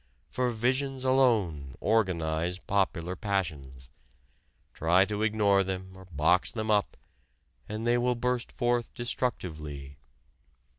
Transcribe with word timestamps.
For 0.31 0.49
visions 0.49 1.03
alone 1.05 1.75
organize 1.79 2.57
popular 2.57 3.15
passions. 3.15 3.91
Try 4.73 5.05
to 5.05 5.21
ignore 5.21 5.63
them 5.63 5.95
or 5.95 6.05
box 6.05 6.51
them 6.51 6.71
up, 6.71 6.97
and 7.69 7.85
they 7.85 7.99
will 7.99 8.15
burst 8.15 8.51
forth 8.51 8.91
destructively. 8.95 9.99